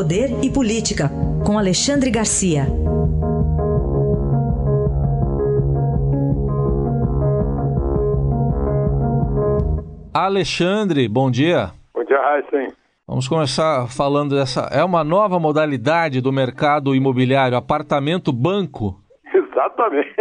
[0.00, 1.10] Poder e Política,
[1.46, 2.62] com Alexandre Garcia.
[10.14, 11.72] Alexandre, bom dia.
[11.92, 12.68] Bom dia, Raíssen.
[13.06, 14.70] Vamos começar falando dessa.
[14.72, 18.96] É uma nova modalidade do mercado imobiliário, apartamento banco.
[19.34, 20.14] Exatamente.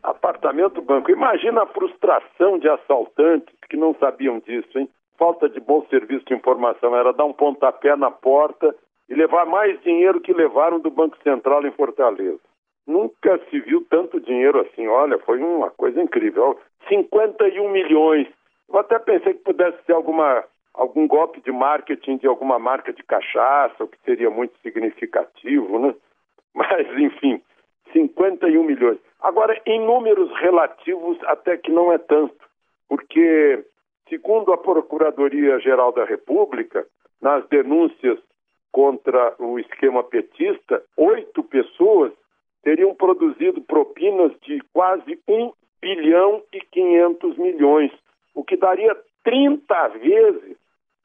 [0.00, 1.10] Apartamento banco.
[1.10, 4.88] Imagina a frustração de assaltantes que não sabiam disso, hein?
[5.18, 6.94] Falta de bom serviço de informação.
[6.94, 8.72] Era dar um pontapé na porta
[9.08, 12.38] e levar mais dinheiro que levaram do Banco Central em Fortaleza.
[12.86, 14.86] Nunca se viu tanto dinheiro assim.
[14.86, 16.58] Olha, foi uma coisa incrível.
[16.88, 18.26] 51 milhões.
[18.68, 20.44] Eu até pensei que pudesse ser alguma,
[20.74, 25.94] algum golpe de marketing de alguma marca de cachaça, o que seria muito significativo, né?
[26.54, 27.42] Mas, enfim,
[27.92, 28.98] 51 milhões.
[29.20, 32.36] Agora, em números relativos, até que não é tanto,
[32.88, 33.64] porque,
[34.08, 36.86] segundo a Procuradoria-Geral da República,
[37.20, 38.18] nas denúncias
[38.72, 42.12] contra o esquema petista, oito pessoas
[42.62, 47.92] teriam produzido propinas de quase 1 bilhão e 500 milhões,
[48.34, 50.56] o que daria 30 vezes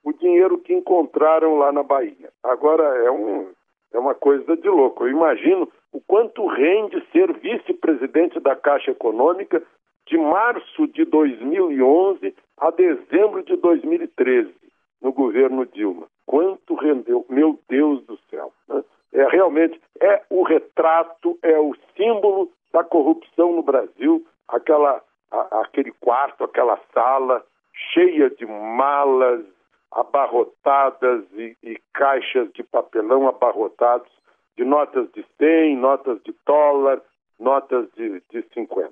[0.04, 2.30] o dinheiro que encontraram lá na Bahia.
[2.44, 3.52] Agora, é, um,
[3.94, 5.06] é uma coisa de louco.
[5.06, 9.64] Eu imagino o quanto rende ser vice-presidente da Caixa Econômica
[10.08, 14.54] de março de 2011 a dezembro de 2013,
[15.02, 16.08] no governo Dilma.
[16.34, 17.23] Quanto rendeu?
[17.30, 18.52] Meu Deus do céu.
[18.67, 18.84] Né?
[19.14, 25.92] É realmente é o retrato, é o símbolo da corrupção no Brasil, aquela, a, aquele
[25.92, 27.45] quarto, aquela sala
[27.94, 29.45] cheia de malas
[29.92, 34.12] abarrotadas e, e caixas de papelão abarrotados
[34.58, 37.00] de notas de 100, notas de dólar,
[37.40, 38.92] notas de, de 50.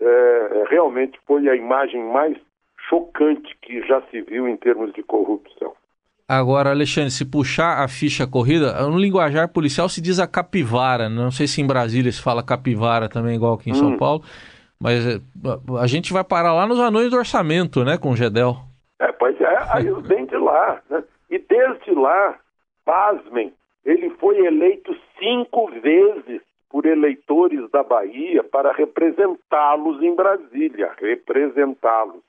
[0.00, 2.36] É, é, realmente foi a imagem mais
[2.88, 5.72] chocante que já se viu em termos de corrupção.
[6.32, 11.08] Agora, Alexandre, se puxar a ficha corrida, no linguajar policial se diz a capivara.
[11.08, 13.76] Não sei se em Brasília se fala capivara também, igual aqui em hum.
[13.76, 14.22] São Paulo.
[14.80, 15.20] Mas é,
[15.80, 18.58] a gente vai parar lá nos anões do orçamento, né, com o Gedel.
[19.00, 20.80] É, pois é, aí vem de lá.
[20.88, 21.02] Né?
[21.30, 22.38] E desde lá,
[22.84, 23.52] pasmem,
[23.84, 26.40] ele foi eleito cinco vezes
[26.70, 32.22] por eleitores da Bahia para representá-los em Brasília, representá-los.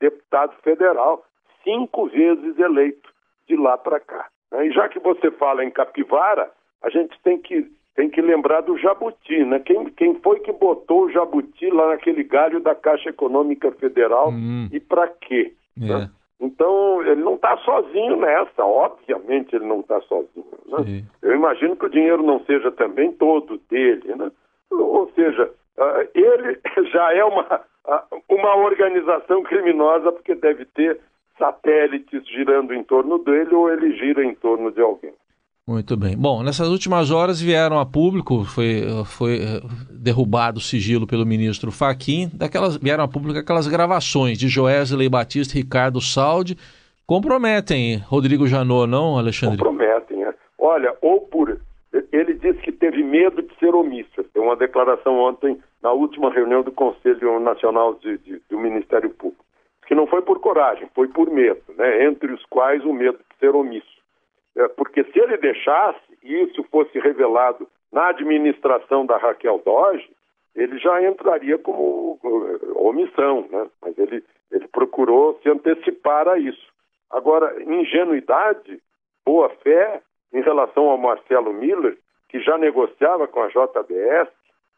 [0.00, 1.22] Deputado federal,
[1.62, 3.11] cinco vezes eleito
[3.48, 4.28] de lá para cá.
[4.60, 6.50] E já que você fala em capivara,
[6.82, 9.60] a gente tem que, tem que lembrar do jabuti, né?
[9.60, 14.68] Quem, quem foi que botou o jabuti lá naquele galho da Caixa Econômica Federal hum.
[14.70, 15.54] e para quê?
[15.76, 16.10] Né?
[16.10, 16.22] É.
[16.44, 20.44] Então, ele não está sozinho nessa, obviamente ele não está sozinho.
[20.66, 21.04] Né?
[21.22, 24.14] Eu imagino que o dinheiro não seja também todo dele.
[24.16, 24.30] Né?
[24.72, 26.58] Ou seja, uh, ele
[26.90, 30.98] já é uma, uh, uma organização criminosa porque deve ter
[31.42, 35.12] satélites girando em torno dele ou ele gira em torno de alguém.
[35.66, 36.16] Muito bem.
[36.16, 39.60] Bom, nessas últimas horas vieram a público, foi, foi eh,
[39.90, 45.56] derrubado o sigilo pelo ministro Faquim, daquelas, vieram a público aquelas gravações de Joesley Batista
[45.56, 46.56] e Ricardo Saldi.
[47.06, 49.58] Comprometem Rodrigo Janot, não, Alexandre?
[49.58, 50.24] Comprometem.
[50.24, 50.34] É.
[50.58, 51.60] Olha, ou por.
[52.12, 54.24] Ele disse que teve medo de ser omisso.
[54.32, 59.41] Tem uma declaração ontem, na última reunião do Conselho Nacional de, de, do Ministério Público.
[59.92, 62.06] Que não foi por coragem, foi por medo, né?
[62.06, 64.00] entre os quais o medo de ser omisso.
[64.56, 70.08] É, porque se ele deixasse e isso fosse revelado na administração da Raquel Doge,
[70.56, 73.66] ele já entraria como uh, omissão, né?
[73.82, 76.72] mas ele, ele procurou se antecipar a isso.
[77.10, 78.80] Agora, ingenuidade,
[79.26, 80.00] boa fé
[80.32, 81.98] em relação ao Marcelo Miller,
[82.30, 84.30] que já negociava com a JBS,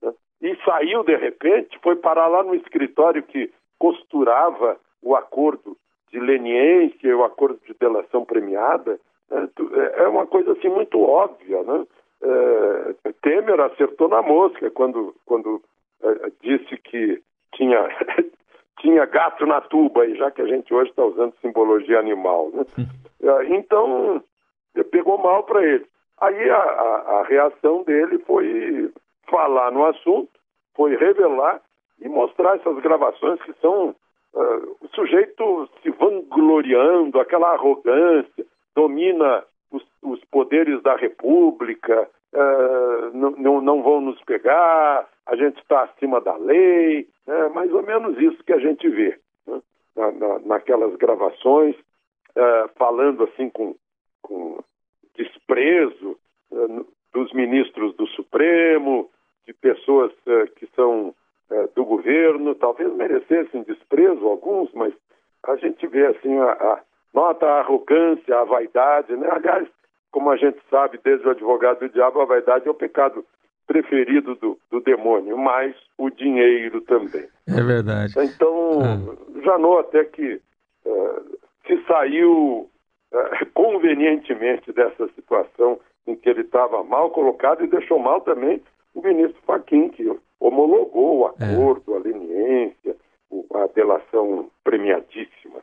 [0.02, 0.12] né?
[0.42, 5.76] e saiu de repente, foi parar lá no escritório que costurava o acordo
[6.10, 8.98] de leniência e o acordo de delação premiada,
[9.30, 11.86] é, é, é uma coisa assim muito óbvia, né?
[12.22, 15.60] É, Temer acertou na mosca quando, quando
[16.02, 17.20] é, disse que
[17.54, 17.86] tinha,
[18.80, 22.50] tinha gato na tuba, e já que a gente hoje está usando simbologia animal.
[22.52, 22.64] Né?
[23.22, 24.22] É, então,
[24.90, 25.86] pegou mal para ele.
[26.20, 28.90] Aí a, a, a, reação dele foi
[29.28, 30.30] falar no assunto,
[30.74, 31.60] foi revelar
[32.00, 33.94] e mostrar essas gravações que são
[34.34, 38.44] uh, o sujeito se vangloriando, aquela arrogância,
[38.74, 45.84] domina os, os poderes da República, uh, não, não vão nos pegar, a gente está
[45.84, 49.60] acima da lei, é mais ou menos isso que a gente vê né?
[49.96, 53.74] na, na, naquelas gravações, uh, falando assim com,
[54.22, 54.58] com
[55.16, 56.18] desprezo
[57.12, 59.08] dos ministros do Supremo,
[59.46, 60.12] de pessoas
[60.56, 61.14] que são
[61.74, 64.92] do governo, talvez merecessem desprezo alguns, mas
[65.44, 66.80] a gente vê assim a, a
[67.14, 69.28] Nota a arrogância, a vaidade, né?
[69.30, 69.68] Aliás,
[70.10, 73.24] como a gente sabe, desde o advogado do diabo, a vaidade é o pecado
[73.68, 77.26] preferido do, do demônio, mas o dinheiro também.
[77.46, 78.12] É verdade.
[78.18, 79.42] Então, ah.
[79.44, 80.40] Janot até que
[80.84, 82.68] uh, se saiu
[83.12, 88.60] uh, convenientemente dessa situação em que ele estava mal colocado e deixou mal também
[88.92, 90.04] o ministro Faquim, que
[90.46, 91.52] homologou o é.
[91.52, 91.96] acordo, é.
[91.96, 92.96] a leniência,
[93.54, 95.62] a delação premiadíssima.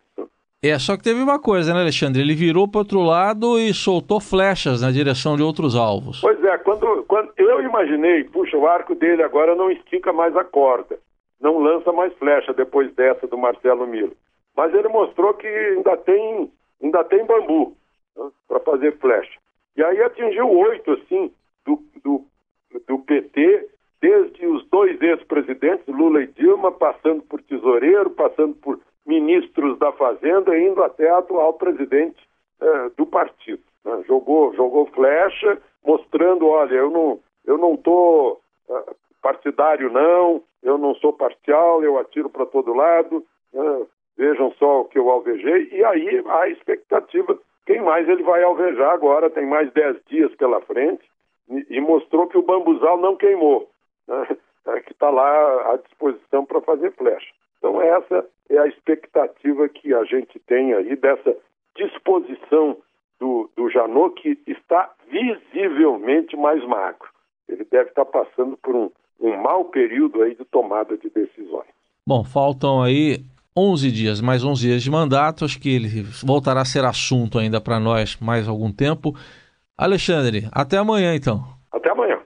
[0.63, 2.21] É, só que teve uma coisa, né, Alexandre?
[2.21, 6.21] Ele virou para outro lado e soltou flechas na direção de outros alvos.
[6.21, 10.43] Pois é, quando, quando eu imaginei, puxa, o arco dele agora não estica mais a
[10.43, 10.99] corda,
[11.39, 14.13] não lança mais flecha depois dessa do Marcelo Milo.
[14.55, 16.51] Mas ele mostrou que ainda tem,
[16.81, 17.75] ainda tem bambu
[18.15, 19.39] né, para fazer flecha.
[19.75, 21.31] E aí atingiu oito, assim,
[21.65, 22.23] do, do,
[22.87, 23.67] do PT,
[24.01, 30.57] desde os dois ex-presidentes, Lula e Dilma, passando por tesoureiro, passando por ministros da Fazenda,
[30.57, 32.19] indo até a atual presidente
[32.59, 33.61] eh, do partido.
[33.85, 34.03] Né?
[34.07, 38.39] Jogou, jogou flecha, mostrando, olha, eu não eu não estou
[38.69, 43.85] uh, partidário não, eu não sou parcial, eu atiro para todo lado, né?
[44.17, 48.91] vejam só o que eu alvejei, e aí a expectativa, quem mais ele vai alvejar
[48.91, 51.03] agora, tem mais dez dias pela frente,
[51.69, 53.69] e mostrou que o bambuzal não queimou,
[54.07, 54.27] né?
[54.85, 57.31] que está lá à disposição para fazer flecha.
[57.57, 61.35] Então, essa é a expectativa que a gente tem aí dessa
[61.75, 62.77] disposição
[63.19, 67.07] do, do Janot, que está visivelmente mais magro.
[67.47, 68.89] Ele deve estar passando por um,
[69.19, 71.67] um mau período aí de tomada de decisões.
[72.05, 73.19] Bom, faltam aí
[73.55, 77.61] 11 dias, mais 11 dias de mandato, acho que ele voltará a ser assunto ainda
[77.61, 79.13] para nós mais algum tempo.
[79.77, 81.43] Alexandre, até amanhã então.
[81.71, 82.19] Até amanhã.